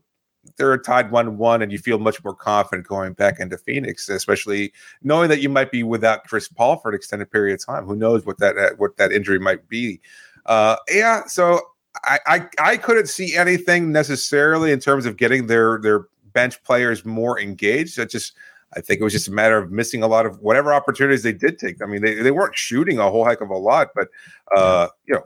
[0.57, 4.73] they're tied one one, and you feel much more confident going back into Phoenix, especially
[5.03, 7.85] knowing that you might be without Chris Paul for an extended period of time.
[7.85, 10.01] Who knows what that what that injury might be?
[10.47, 11.61] Uh, yeah, so
[12.05, 17.05] I, I I couldn't see anything necessarily in terms of getting their their bench players
[17.05, 17.97] more engaged.
[17.97, 18.33] That just
[18.75, 21.33] I think it was just a matter of missing a lot of whatever opportunities they
[21.33, 21.83] did take.
[21.83, 24.09] I mean, they, they weren't shooting a whole heck of a lot, but
[24.57, 25.23] uh, you know,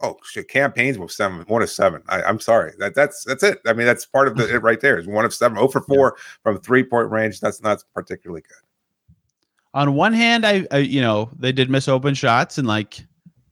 [0.00, 2.02] oh shit, Cam Payne's with seven, one of seven.
[2.08, 2.72] I, am sorry.
[2.78, 3.60] That that's that's it.
[3.66, 4.98] I mean, that's part of the, it right there.
[4.98, 6.22] Is one of seven, 0 for four yeah.
[6.42, 7.40] from three point range.
[7.40, 9.16] That's not particularly good.
[9.72, 13.04] On one hand, I, I you know they did miss open shots and like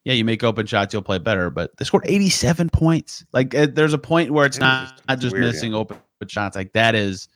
[0.05, 1.51] yeah, you make open shots, you'll play better.
[1.51, 3.27] But they scored 87 points.
[3.33, 5.79] Like uh, there's a point where it's not, not just weird, missing yeah.
[5.79, 6.57] open shots.
[6.57, 7.29] Like that is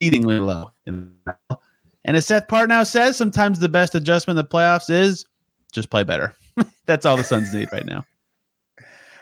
[0.00, 0.70] exceedingly low.
[0.86, 1.14] And
[2.04, 5.24] as Seth Partnow says, sometimes the best adjustment in the playoffs is
[5.72, 6.34] just play better.
[6.86, 8.04] That's all the Suns need right now.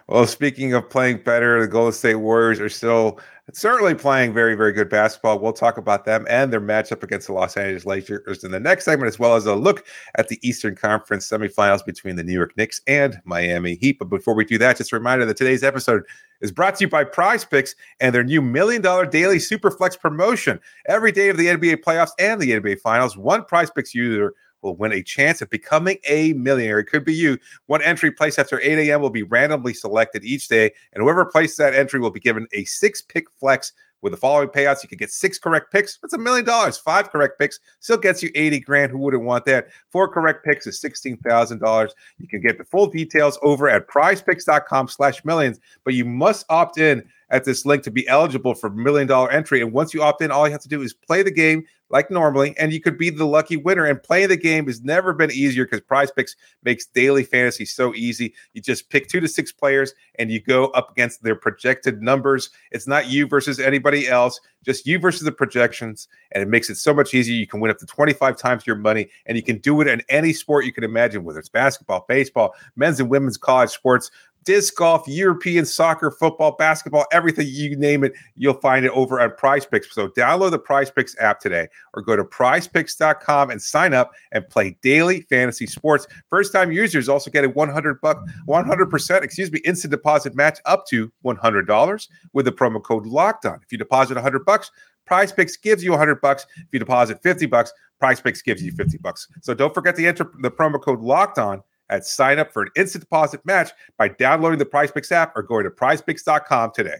[0.09, 3.21] Well, speaking of playing better, the Golden State Warriors are still
[3.53, 5.39] certainly playing very, very good basketball.
[5.39, 8.85] We'll talk about them and their matchup against the Los Angeles Lakers in the next
[8.85, 12.57] segment, as well as a look at the Eastern Conference semifinals between the New York
[12.57, 13.99] Knicks and Miami Heat.
[13.99, 16.03] But before we do that, just a reminder that today's episode
[16.42, 20.61] is brought to you by PrizePicks and their new million dollar daily Superflex promotion.
[20.87, 24.92] Every day of the NBA playoffs and the NBA finals, one PrizePicks user will win
[24.92, 26.78] a chance at becoming a millionaire.
[26.78, 27.38] It could be you.
[27.66, 29.00] One entry placed after 8 a.m.
[29.00, 32.64] will be randomly selected each day, and whoever places that entry will be given a
[32.64, 33.72] six pick flex.
[34.03, 35.99] With the following payouts, you can get six correct picks.
[35.99, 36.77] That's a million dollars.
[36.77, 38.91] Five correct picks still gets you 80 grand.
[38.91, 39.69] Who wouldn't want that?
[39.91, 41.91] Four correct picks is $16,000.
[42.19, 46.79] You can get the full details over at prizepicks.com slash millions, but you must opt
[46.79, 49.62] in at this link to be eligible for million dollar entry.
[49.62, 52.11] And once you opt in, all you have to do is play the game, like
[52.11, 53.87] normally, and you could be the lucky winner.
[53.87, 58.35] And playing the game has never been easier because PrizePicks makes daily fantasy so easy.
[58.53, 62.51] You just pick two to six players and you go up against their projected numbers.
[62.71, 66.09] It's not you versus anybody else, just you versus the projections.
[66.33, 67.35] And it makes it so much easier.
[67.35, 70.03] You can win up to 25 times your money, and you can do it in
[70.11, 74.11] any sport you can imagine, whether it's basketball, baseball, men's and women's college sports
[74.44, 79.38] disc golf, European soccer, football, basketball, everything you name it, you'll find it over at
[79.38, 79.87] PrizePicks.
[79.92, 84.76] So download the PrizePicks app today or go to prizepicks.com and sign up and play
[84.83, 86.07] daily fantasy sports.
[86.28, 90.87] First time users also get a 100 buck 100% excuse me instant deposit match up
[90.87, 93.61] to $100 with the promo code locked on.
[93.62, 94.70] If you deposit 100 bucks,
[95.09, 96.46] PrizePicks gives you 100 bucks.
[96.57, 99.28] If you deposit 50 bucks, PrizePicks gives you 50 bucks.
[99.42, 102.68] So don't forget to enter the promo code locked on at sign up for an
[102.77, 106.97] instant deposit match by downloading the PrizePicks app or going to prizepicks.com today.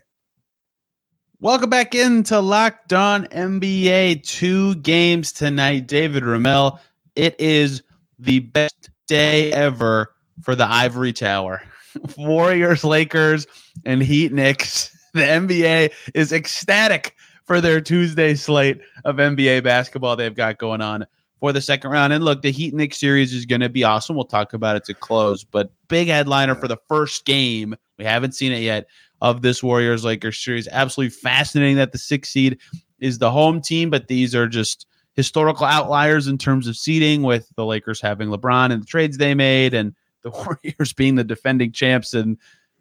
[1.41, 4.23] Welcome back into Locked On NBA.
[4.23, 5.89] Two games tonight.
[5.89, 6.79] David Ramil.
[7.17, 7.83] It is
[8.19, 11.63] the best day ever for the Ivory Tower.
[12.17, 13.47] Warriors, Lakers,
[13.85, 14.97] and Heat Knicks.
[15.15, 17.15] The NBA is ecstatic
[17.45, 21.07] for their Tuesday slate of NBA basketball they've got going on
[21.43, 22.13] for the second round.
[22.13, 24.15] And look, the Heat Knicks series is going to be awesome.
[24.15, 27.75] We'll talk about it to close, but big headliner for the first game.
[27.99, 28.87] We haven't seen it yet
[29.21, 30.69] of this Warriors Lakers series.
[30.69, 32.61] Absolutely fascinating that the six seed
[33.01, 37.53] is the home team, but these are just historical outliers in terms of seeding with
[37.57, 40.31] the Lakers having LeBron and the trades they made and the
[40.63, 42.39] Warriors being the defending champs and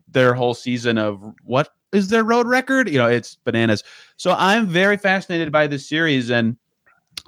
[0.08, 2.89] their whole season of what is their road record?
[2.89, 3.84] You know, it's bananas.
[4.17, 6.58] So I'm very fascinated by this series, and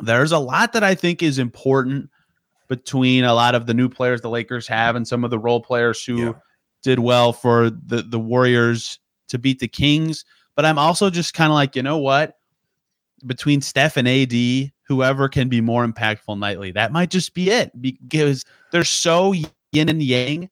[0.01, 2.09] there's a lot that I think is important
[2.67, 5.61] between a lot of the new players the Lakers have and some of the role
[5.61, 6.33] players who yeah.
[6.81, 10.25] did well for the the Warriors to beat the Kings.
[10.55, 12.37] But I'm also just kind of like, you know what?
[13.25, 17.71] Between Steph and AD, whoever can be more impactful nightly, that might just be it
[17.81, 19.33] because they're so
[19.71, 20.49] yin and yang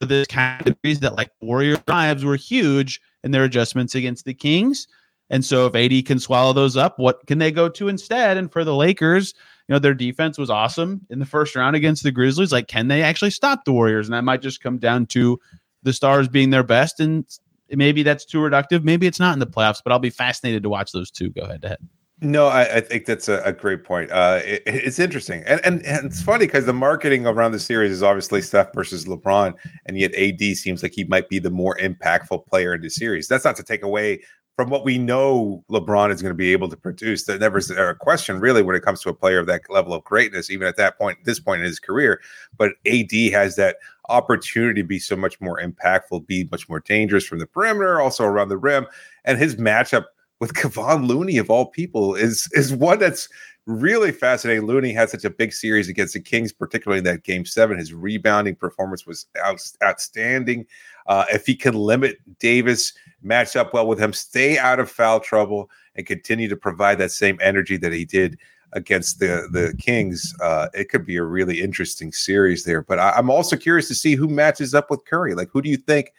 [0.00, 4.34] for this kind of that like Warrior drives were huge in their adjustments against the
[4.34, 4.88] Kings.
[5.30, 8.36] And so if AD can swallow those up, what can they go to instead?
[8.36, 9.34] And for the Lakers,
[9.68, 12.52] you know, their defense was awesome in the first round against the Grizzlies.
[12.52, 14.06] Like, can they actually stop the Warriors?
[14.06, 15.40] And that might just come down to
[15.82, 17.00] the Stars being their best.
[17.00, 17.24] And
[17.70, 18.84] maybe that's too reductive.
[18.84, 21.46] Maybe it's not in the playoffs, but I'll be fascinated to watch those two go
[21.46, 21.78] head to head.
[22.24, 24.12] No, I, I, think that's a, a great point.
[24.12, 27.90] Uh, it, it's interesting, and, and and it's funny because the marketing around the series
[27.90, 29.54] is obviously Steph versus LeBron,
[29.86, 33.26] and yet AD seems like he might be the more impactful player in the series.
[33.26, 34.22] That's not to take away
[34.56, 37.24] from what we know LeBron is going to be able to produce.
[37.24, 39.94] That never is a question really when it comes to a player of that level
[39.94, 42.20] of greatness, even at that point, this point in his career.
[42.56, 43.76] But AD has that
[44.08, 48.24] opportunity to be so much more impactful, be much more dangerous from the perimeter, also
[48.24, 48.86] around the rim,
[49.24, 50.04] and his matchup
[50.40, 53.28] with Kevon Looney of all people is is one that's
[53.66, 54.66] really fascinating.
[54.66, 57.78] Looney had such a big series against the Kings, particularly in that game seven.
[57.78, 60.66] His rebounding performance was out, outstanding.
[61.06, 65.20] Uh, if he can limit Davis, match up well with him, stay out of foul
[65.20, 68.38] trouble, and continue to provide that same energy that he did
[68.72, 72.82] against the the Kings, uh, it could be a really interesting series there.
[72.82, 75.34] But I, I'm also curious to see who matches up with Curry.
[75.34, 76.12] Like, who do you think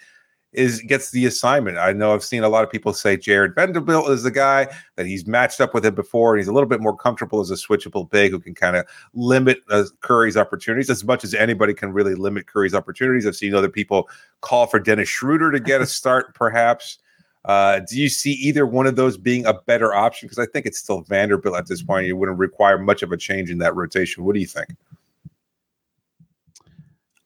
[0.53, 1.77] is gets the assignment.
[1.77, 5.05] I know I've seen a lot of people say Jarred Vanderbilt is the guy that
[5.05, 7.55] he's matched up with him before, and he's a little bit more comfortable as a
[7.55, 11.91] switchable big who can kind of limit uh, Curry's opportunities as much as anybody can
[11.91, 13.25] really limit Curry's opportunities.
[13.25, 14.09] I've seen other people
[14.41, 16.99] call for Dennis Schroeder to get a start, perhaps.
[17.45, 20.27] Uh, do you see either one of those being a better option?
[20.27, 22.07] Because I think it's still Vanderbilt at this point.
[22.07, 24.23] It wouldn't require much of a change in that rotation.
[24.23, 24.69] What do you think?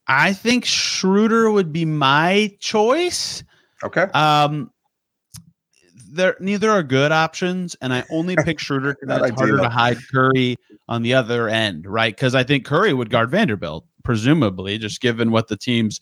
[0.08, 3.43] I think Schroeder would be my choice.
[3.84, 4.04] Okay.
[4.13, 4.72] Um,
[6.10, 9.98] there neither are good options, and I only pick Schroeder because it's harder to hide
[10.12, 12.15] Curry on the other end, right?
[12.15, 16.00] Because I think Curry would guard Vanderbilt, presumably, just given what the teams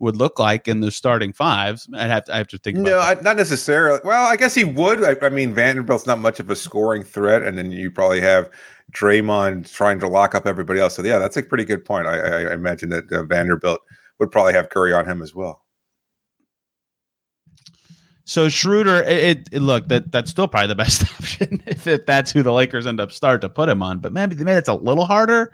[0.00, 1.88] would look like in the starting fives.
[1.94, 2.78] I'd have to, I have to think.
[2.78, 4.00] No, I, not necessarily.
[4.04, 5.02] Well, I guess he would.
[5.04, 8.50] I, I, mean, Vanderbilt's not much of a scoring threat, and then you probably have
[8.92, 10.94] Draymond trying to lock up everybody else.
[10.94, 12.06] So yeah, that's a pretty good point.
[12.06, 13.80] I, I, imagine that uh, Vanderbilt
[14.18, 15.62] would probably have Curry on him as well.
[18.26, 22.32] So Schroeder, it, it, look that that's still probably the best option if, if that's
[22.32, 23.98] who the Lakers end up start to put him on.
[23.98, 25.52] But maybe maybe it's a little harder.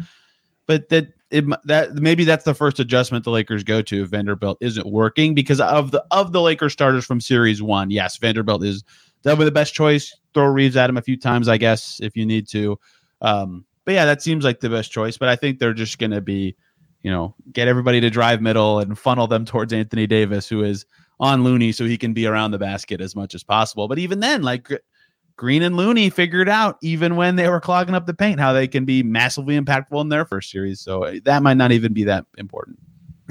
[0.66, 4.58] But that it that maybe that's the first adjustment the Lakers go to if Vanderbilt
[4.60, 7.90] isn't working because of the of the Lakers starters from Series One.
[7.90, 8.84] Yes, Vanderbilt is
[9.22, 10.16] definitely the best choice.
[10.32, 12.78] Throw Reaves at him a few times, I guess, if you need to.
[13.20, 15.16] Um, but yeah, that seems like the best choice.
[15.16, 16.56] But I think they're just going to be,
[17.02, 20.87] you know, get everybody to drive middle and funnel them towards Anthony Davis, who is
[21.18, 23.88] on Looney, so he can be around the basket as much as possible.
[23.88, 24.68] But even then, like
[25.37, 28.68] Green and Looney figured out, even when they were clogging up the paint, how they
[28.68, 30.80] can be massively impactful in their first series.
[30.80, 32.78] So uh, that might not even be that important.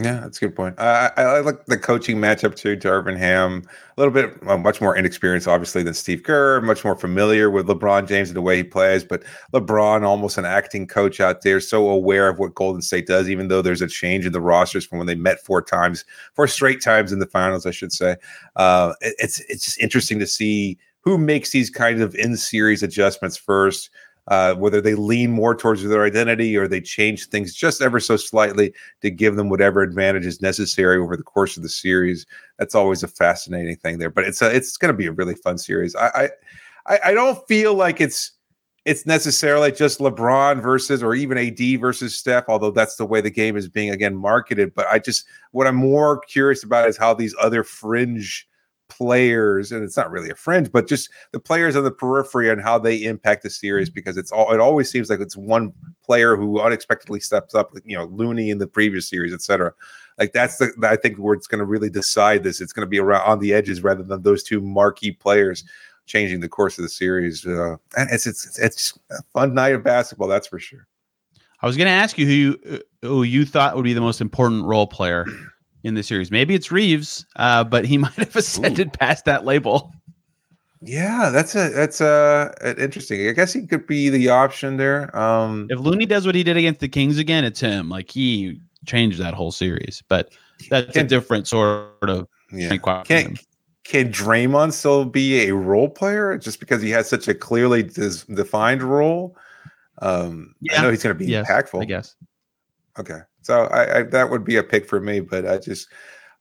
[0.02, 0.80] Yeah, that's a good point.
[0.80, 2.78] Uh, I, I, like the coaching matchup too.
[2.78, 3.64] Darvin Ham,
[3.98, 6.62] a little bit uh, much more inexperienced, obviously, than Steve Kerr.
[6.62, 9.04] Much more familiar with LeBron James and the way he plays.
[9.04, 13.30] But LeBron, almost an acting coach out there, so aware of what Golden State does,
[13.30, 16.48] even though there's a change in the rosters from when they met four times, four
[16.48, 18.16] straight times in the finals, I should say.
[18.56, 22.84] Uh, it, it's it's just interesting to see who makes these kinds of in series
[22.84, 23.90] adjustments first
[24.30, 28.16] uh, whether they lean more towards their identity or they change things just ever so
[28.16, 32.26] slightly to give them whatever advantage is necessary over the course of the series.
[32.58, 34.12] That's always a fascinating thing there.
[34.12, 35.96] But it's a, it's going to be a really fun series.
[35.96, 36.30] I,
[36.86, 38.32] I I don't feel like it's
[38.86, 43.30] it's necessarily just LeBron versus or even AD versus Steph, although that's the way the
[43.30, 44.74] game is being again marketed.
[44.74, 48.48] But I just what I'm more curious about is how these other fringe
[48.90, 52.62] players, and it's not really a fringe, but just the players on the periphery and
[52.62, 55.72] how they impact the series because it's all it always seems like it's one
[56.04, 59.74] player who unexpectedly steps up, you know, Looney in the previous series, etc.
[60.18, 62.60] Like that's the I think where it's going to really decide this.
[62.60, 65.64] It's going to be around on the edges rather than those two marquee players
[66.06, 67.46] changing the course of the series.
[67.46, 70.88] Uh, and it's it's it's a fun night of basketball, that's for sure.
[71.62, 74.20] I was going to ask you who you who you thought would be the most
[74.20, 75.26] important role player
[75.84, 76.32] in the series.
[76.32, 78.98] Maybe it's Reaves, uh, but he might have ascended Ooh.
[79.00, 79.94] past that label.
[80.82, 83.28] Yeah, that's a that's a, a, interesting.
[83.28, 85.16] I guess he could be the option there.
[85.18, 87.90] Um, if Looney does what he did against the Kings again, it's him.
[87.90, 90.34] Like he changed that whole series, but
[90.70, 92.28] that's can, a different sort of.
[92.52, 92.78] Yeah.
[93.04, 93.38] Can
[93.84, 98.82] can Draymond still be a role player just because he has such a clearly defined
[98.82, 99.36] role?
[100.02, 100.80] Um, yeah.
[100.80, 101.82] I know he's going to be yes, impactful.
[101.82, 102.16] I guess.
[102.98, 103.20] Okay.
[103.42, 105.88] So I, I, that would be a pick for me, but I just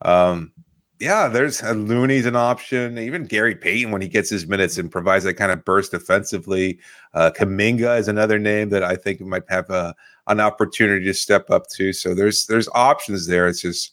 [0.02, 0.52] um
[1.00, 2.98] yeah, there's uh, Looney's an option.
[2.98, 6.78] Even Gary Payton, when he gets his minutes and provides that kind of burst defensively.
[7.14, 9.94] Uh, Kuminga is another name that I think might have a,
[10.26, 11.92] an opportunity to step up to.
[11.92, 13.46] So there's there's options there.
[13.46, 13.92] It's just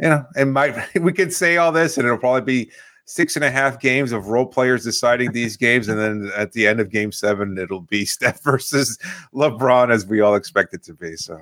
[0.00, 2.72] you know, and might we could say all this, and it'll probably be
[3.04, 6.66] six and a half games of role players deciding these games, and then at the
[6.66, 8.98] end of Game Seven, it'll be Steph versus
[9.32, 11.14] LeBron, as we all expect it to be.
[11.16, 11.40] So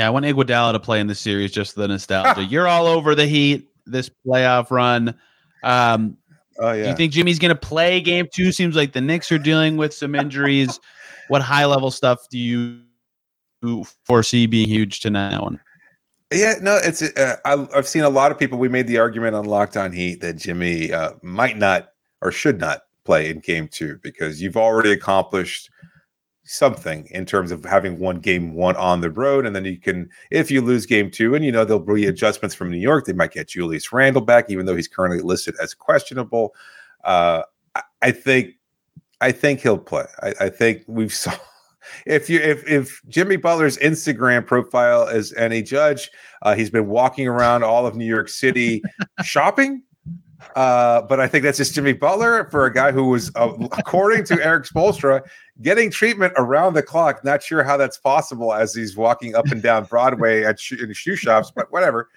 [0.00, 2.42] yeah, I want Iguodala to play in the series just for the nostalgia.
[2.42, 5.14] You're all over the Heat this playoff run.
[5.62, 6.16] Um,
[6.58, 6.84] oh yeah.
[6.84, 8.50] Do you think Jimmy's going to play Game Two?
[8.50, 10.80] Seems like the Knicks are dealing with some injuries.
[11.28, 12.80] what high level stuff do you
[14.06, 15.38] foresee being huge tonight?
[15.38, 15.60] One.
[16.32, 17.02] Yeah, no, it's.
[17.02, 18.58] Uh, I, have seen a lot of people.
[18.58, 21.90] We made the argument on Locked On Heat that Jimmy uh, might not
[22.22, 25.68] or should not play in Game Two because you've already accomplished
[26.50, 29.46] something in terms of having one game one on the road.
[29.46, 32.54] And then you can, if you lose game two, and you know, there'll be adjustments
[32.54, 35.74] from New York, they might get Julius Randle back, even though he's currently listed as
[35.74, 36.54] questionable.
[37.04, 37.42] Uh,
[37.76, 38.54] I, I think,
[39.20, 40.06] I think he'll play.
[40.22, 41.32] I, I think we've saw.
[42.06, 46.10] If you if if Jimmy Butler's Instagram profile is any judge,
[46.42, 48.82] uh, he's been walking around all of New York City
[49.24, 49.82] shopping
[50.56, 54.24] uh, but I think that's just Jimmy Butler for a guy who was, uh, according
[54.24, 55.22] to Erik Spoelstra,
[55.62, 57.24] getting treatment around the clock.
[57.24, 60.92] Not sure how that's possible as he's walking up and down Broadway at sh- in
[60.92, 62.08] shoe shops, but whatever.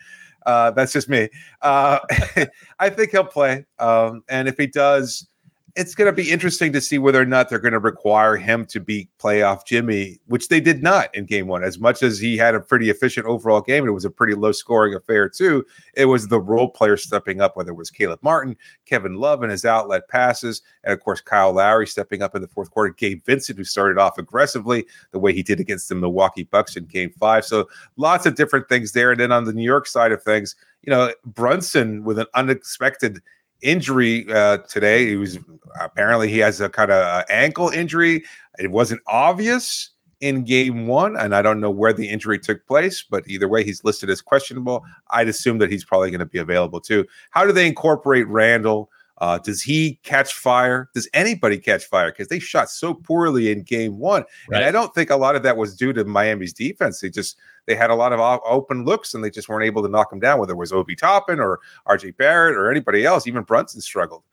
[0.45, 1.29] Uh, that's just me.
[1.62, 1.99] Uh,
[2.79, 5.27] I think he'll play, um, and if he does,
[5.75, 8.63] it's going to be interesting to see whether or not they're going to require him
[8.67, 11.63] to be playoff Jimmy, which they did not in game one.
[11.63, 14.51] As much as he had a pretty efficient overall game, it was a pretty low
[14.51, 15.65] scoring affair, too.
[15.95, 18.55] It was the role player stepping up, whether it was Caleb Martin,
[18.86, 22.47] Kevin Love, and his outlet passes, and of course, Kyle Lowry stepping up in the
[22.47, 22.93] fourth quarter.
[22.93, 26.86] Gabe Vincent, who started off aggressively the way he did against the Milwaukee Bucks in
[26.86, 27.45] game five.
[27.45, 29.09] So lots of different things there.
[29.09, 33.21] And then on the New York side of things, you know, Brunson with an unexpected
[33.63, 35.08] injury uh, today.
[35.08, 35.39] He was
[35.80, 38.23] apparently he has a kind of uh, ankle injury.
[38.60, 39.89] It wasn't obvious
[40.21, 43.63] in game one, and I don't know where the injury took place, but either way,
[43.63, 44.86] he's listed as questionable.
[45.10, 47.06] I'd assume that he's probably going to be available too.
[47.32, 48.89] How do they incorporate Randle?
[49.23, 50.89] Uh, does he catch fire?
[50.93, 52.12] Does anybody catch fire?
[52.12, 54.25] Because they shot so poorly in game one.
[54.49, 54.57] Right.
[54.57, 56.99] And I don't think a lot of that was due to Miami's defense.
[56.99, 59.88] They just they had a lot of open looks and they just weren't able to
[59.88, 63.25] knock them down, whether it was Obi Toppin or RJ Barrett or anybody else.
[63.25, 64.23] Even Brunson struggled.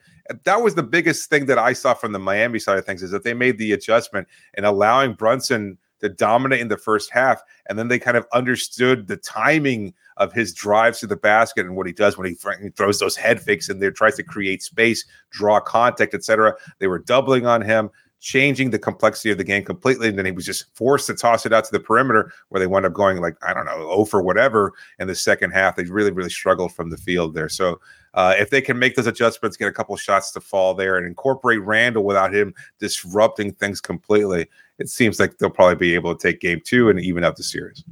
[0.43, 3.13] That was the biggest thing that I saw from the Miami side of things is
[3.13, 7.43] that they made the adjustment and allowing Brunson to dominate in the first half.
[7.69, 11.75] And then they kind of understood the timing of his drives to the basket and
[11.75, 15.05] what he does when he throws those head fakes in there, tries to create space,
[15.31, 16.55] draw contact, etc.
[16.79, 20.09] They were doubling on him changing the complexity of the game completely.
[20.09, 22.67] And then he was just forced to toss it out to the perimeter where they
[22.67, 25.75] wound up going like, I don't know, oh for whatever in the second half.
[25.75, 27.49] They really, really struggled from the field there.
[27.49, 27.81] So
[28.13, 31.07] uh, if they can make those adjustments, get a couple shots to fall there and
[31.07, 34.47] incorporate Randle without him disrupting things completely,
[34.79, 37.43] it seems like they'll probably be able to take game two and even out the
[37.43, 37.83] series.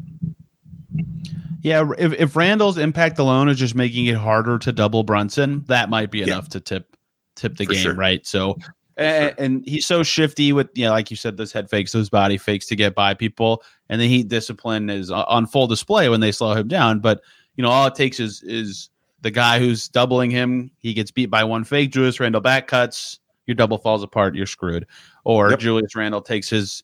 [1.61, 5.91] Yeah, if, if Randle's impact alone is just making it harder to double Brunson, that
[5.91, 6.51] might be enough yeah.
[6.51, 6.97] to tip
[7.35, 7.95] tip the For game, sure.
[7.95, 8.25] right?
[8.27, 8.57] So
[8.99, 12.11] and, and, he's so shifty with you know, like you said, those head fakes, those
[12.11, 16.21] body fakes to get by people, and the heat discipline is on full display when
[16.21, 16.99] they slow him down.
[16.99, 17.23] But
[17.57, 18.91] you know, all it takes is is
[19.21, 20.71] the guy who's doubling him.
[20.81, 21.93] He gets beat by one fake.
[21.93, 23.21] Julius Randle back cuts.
[23.47, 24.35] Your double falls apart.
[24.35, 24.87] You're screwed.
[25.25, 25.61] Or yep.
[25.61, 26.83] Julius Randle takes his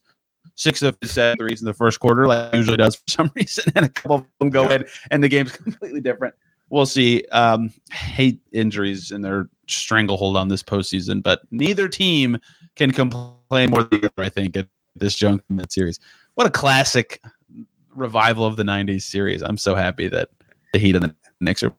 [0.55, 3.73] six of his seven threes in the first quarter, like usually does for some reason,
[3.75, 6.35] and a couple of them go in, and the game's completely different.
[6.71, 7.25] We'll see.
[7.31, 12.39] Um, hate injuries and their stranglehold on this postseason, but neither team
[12.77, 14.27] can complain more than the other.
[14.27, 16.01] I think at this juncture in that series.
[16.35, 17.21] What a classic
[17.95, 19.43] revival of the '90s series!
[19.43, 20.31] I'm so happy that
[20.73, 21.73] the Heat and the Knicks are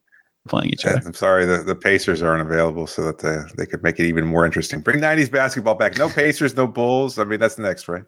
[0.48, 1.02] playing each other.
[1.06, 4.26] I'm sorry the, the Pacers aren't available so that the, they could make it even
[4.26, 4.80] more interesting.
[4.80, 5.98] Bring 90s basketball back.
[5.98, 7.18] No Pacers, no Bulls.
[7.18, 8.04] I mean, that's next, right?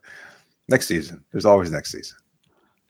[0.70, 1.24] Next season.
[1.32, 2.18] There's always next season.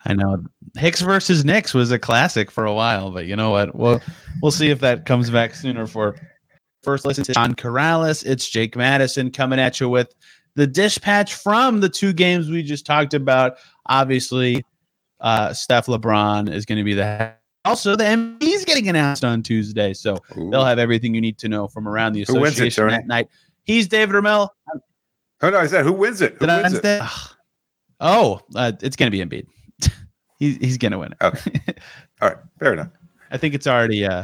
[0.06, 0.44] I know
[0.78, 3.76] Hicks versus Knicks was a classic for a while, but you know what?
[3.76, 4.02] We'll
[4.42, 5.86] we'll see if that comes back sooner.
[5.86, 6.16] For
[6.84, 8.26] first, listen to John Karalis.
[8.26, 10.14] It's Jake Madison coming at you with
[10.56, 13.58] the dispatch from the two games we just talked about.
[13.88, 14.64] Obviously,
[15.20, 17.34] uh, Steph LeBron is going to be the
[17.66, 20.50] also the MVP's getting announced on Tuesday, so Ooh.
[20.50, 23.28] they'll have everything you need to know from around the association it, that night.
[23.64, 24.50] He's David Ramil.
[25.42, 26.38] Oh no, I said who wins it?
[26.40, 27.04] Who wins it?
[28.00, 29.48] Oh, uh, it's going to be Embiid.
[30.40, 31.18] he's he's going to win it.
[31.22, 31.60] Okay.
[32.22, 32.38] All right.
[32.60, 32.90] Fair enough.
[33.32, 34.24] I think it's already uh,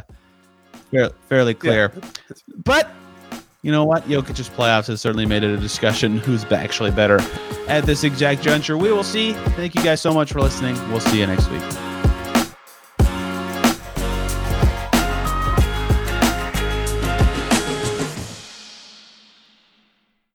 [1.28, 1.92] fairly clear.
[1.94, 2.10] Yeah.
[2.64, 2.90] But
[3.62, 4.04] you know what?
[4.04, 7.18] Jokic's playoffs has certainly made it a discussion who's actually better
[7.68, 8.76] at this exact juncture.
[8.76, 9.32] We will see.
[9.32, 10.74] Thank you guys so much for listening.
[10.90, 11.93] We'll see you next week.